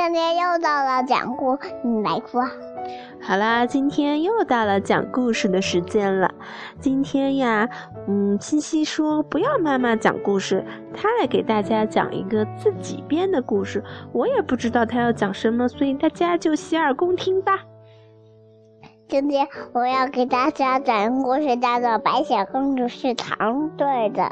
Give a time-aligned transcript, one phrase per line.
[0.00, 2.42] 要讲故，你来说。
[3.20, 6.30] 好啦，今天又到了讲故事的时间了。
[6.78, 7.68] 今天呀，
[8.08, 13.84] 嗯，西西说不要妈妈讲故事，他来给大家讲一个自己编的故事。
[14.12, 17.60] 我也不知道他要讲什么，所以大家就洗耳恭听吧。
[19.08, 24.22] 今天我要给大家讲的故事叫做《白雪公主是糖队的》。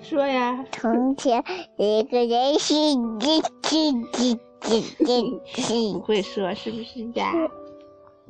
[0.00, 0.64] 说呀。
[0.72, 1.44] 从前
[1.76, 5.92] 一个人是叽叽叽叽叽叽。
[5.92, 7.32] 不会说是不是呀？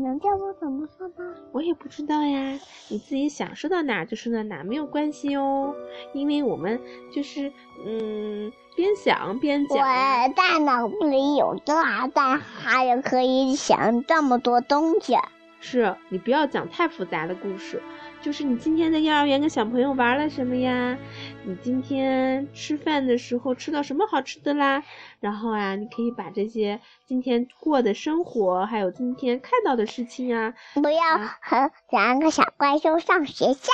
[0.01, 1.35] 能叫我怎么说吗？
[1.51, 5.75] 我也不知道呀，你自己想说到哪就说到哪，没有关系哦。
[6.13, 6.81] 因为我们
[7.13, 7.53] 就是
[7.85, 9.77] 嗯，边想边讲。
[9.79, 15.17] 我大脑里有大蛋，还有可以想这么多东西。
[15.61, 17.83] 是你不要讲太复杂的故事。
[18.21, 20.99] 就是你今天在幼儿园跟小朋友玩了什么呀？
[21.45, 24.83] 你今天吃饭的时候吃到什么好吃的啦？
[25.21, 31.01] 然后啊，你可以把这些今天过的生活，还有今天看到的事情啊，不要
[31.41, 33.73] 和两个小怪兽上学校。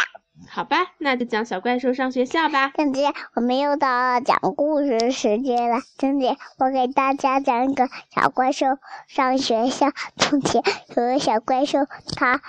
[0.55, 2.71] 好吧，那就讲小怪兽上学校吧。
[2.77, 5.79] 今天我们又到了讲故事时间了。
[5.99, 8.67] 今天我给大家讲一个小怪兽
[9.09, 9.89] 上学校。
[10.17, 11.81] 从前有个小怪兽，
[12.15, 12.41] 它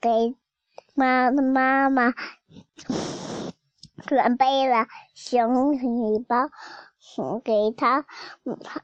[0.00, 0.36] 给。
[0.94, 2.12] 妈的妈妈
[4.06, 6.50] 准备了熊礼包，
[7.42, 8.04] 给他。
[8.62, 8.82] 他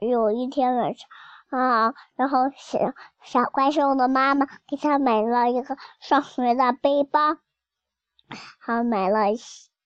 [0.00, 1.08] 有一天晚上
[1.50, 7.36] 啊，然后小小怪兽的妈妈给他买了一个上学的背包，
[8.60, 9.36] 还买了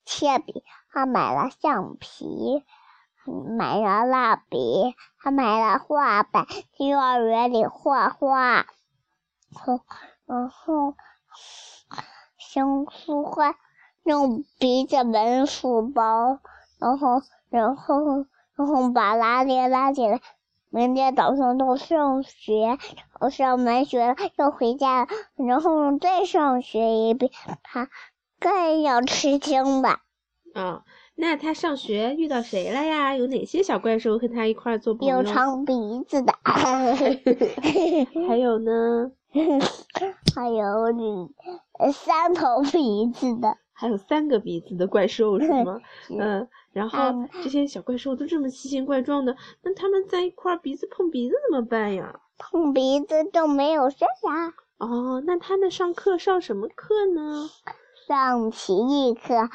[0.05, 2.63] 铅笔，还买了橡皮，
[3.57, 8.67] 买了蜡笔，还买了画板，幼儿园里画画。
[9.55, 9.81] 后，
[10.27, 10.95] 然后。
[12.39, 13.57] 熊书画
[14.05, 16.39] 用鼻子闻书包，
[16.79, 20.21] 然后，然后，然后把拉链拉起来。
[20.71, 22.79] 明天早上都上学，
[23.19, 27.33] 我上完学要回家，然后再上学一遍。
[27.65, 27.89] 他
[28.41, 30.01] 更要吃惊吧？
[30.55, 30.83] 哦，
[31.17, 33.17] 那他上学遇到谁了呀？
[33.17, 35.17] 有哪些小怪兽和他一块做朋友？
[35.19, 35.75] 有长鼻
[36.07, 36.33] 子的，
[38.29, 39.11] 还有呢？
[40.37, 41.29] 还有你
[41.93, 45.81] 三头鼻子的，还有三个鼻子的怪兽是吗？
[46.11, 46.99] 嗯，然后
[47.43, 52.21] 这些小怪兽都这么奇形怪状的，那他们在一块鼻子碰鼻子怎么办呀？
[52.39, 54.55] 碰鼻子就没有事呀。
[54.79, 57.49] 哦，那他们上课上什么课呢？
[58.07, 59.49] 上体育课、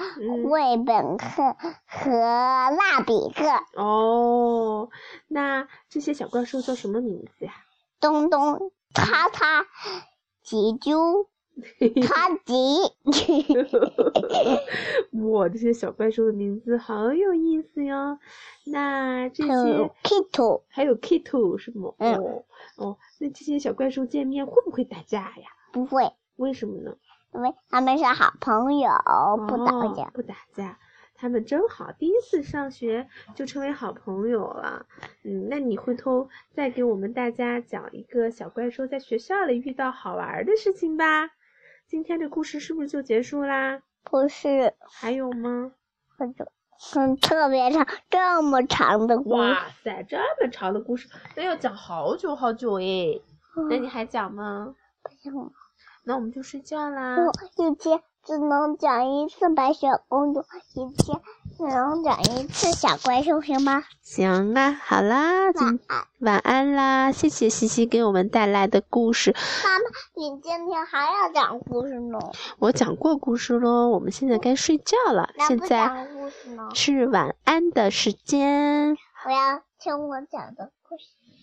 [0.49, 1.55] 绘本课
[1.85, 3.43] 和蜡笔课。
[3.75, 4.89] 哦，
[5.27, 7.53] 那这些小怪兽叫什么名字呀？
[7.99, 8.71] 东东。
[8.91, 9.67] 他他
[10.41, 11.27] 吉猪，
[12.07, 12.55] 他吉，
[15.29, 18.17] 哇，这些小怪兽的名字好有意思哟。
[18.65, 19.51] 那这些
[20.03, 21.93] Kito 还有 Kito 是吗？
[21.99, 22.45] 哦
[22.77, 25.45] 哦，那这些小怪兽见面会不会打架呀？
[25.71, 26.95] 不会，为什么呢？
[27.33, 28.89] 因为他们是好朋友，
[29.47, 30.77] 不打架，不打架。
[31.21, 34.85] 他们真好，第一次上学就成为好朋友了。
[35.23, 41.29] 嗯，那你回头再给我们大家讲一个小怪兽在学校里遇到好玩的事情吧。
[41.87, 43.81] 今天的故事是不是就结束啦？
[44.05, 45.73] 不是，还有吗？
[46.17, 46.51] 还有，
[46.95, 49.35] 嗯，特别长，这么长的故事。
[49.35, 53.21] 哇塞，这么长的故事，那要讲好久好久诶。
[53.69, 54.73] 那你还讲吗？
[55.03, 55.51] 不讲了。
[56.03, 57.17] 那我们就睡觉啦。
[57.57, 58.01] 一天。
[58.21, 60.41] 只能讲一次白雪公主，
[60.75, 61.19] 一天
[61.57, 63.81] 只能讲一次小怪兽，行吗？
[64.03, 67.11] 行啊，好啦，晚安，晚安啦！
[67.11, 69.33] 谢谢西西给我们带来的故事。
[69.63, 72.19] 妈妈，你今天还要讲故事呢？
[72.59, 75.29] 我讲过故事喽，我们现在该睡觉了。
[75.47, 76.07] 现在
[76.75, 78.97] 是晚安的时间。
[79.25, 81.18] 我要听我讲的故事。